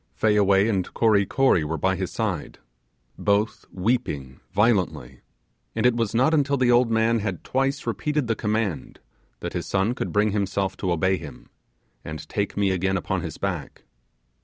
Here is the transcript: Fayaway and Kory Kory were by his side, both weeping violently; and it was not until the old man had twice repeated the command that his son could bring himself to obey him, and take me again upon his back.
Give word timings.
Fayaway 0.15 0.67
and 0.67 0.91
Kory 0.95 1.27
Kory 1.27 1.63
were 1.63 1.77
by 1.77 1.95
his 1.95 2.09
side, 2.09 2.57
both 3.19 3.65
weeping 3.71 4.39
violently; 4.51 5.19
and 5.75 5.85
it 5.85 5.95
was 5.95 6.15
not 6.15 6.33
until 6.33 6.57
the 6.57 6.71
old 6.71 6.89
man 6.89 7.19
had 7.19 7.43
twice 7.43 7.85
repeated 7.85 8.25
the 8.25 8.33
command 8.35 8.99
that 9.41 9.53
his 9.53 9.67
son 9.67 9.93
could 9.93 10.11
bring 10.11 10.31
himself 10.31 10.75
to 10.77 10.91
obey 10.91 11.17
him, 11.17 11.51
and 12.03 12.27
take 12.27 12.57
me 12.57 12.71
again 12.71 12.97
upon 12.97 13.21
his 13.21 13.37
back. 13.37 13.83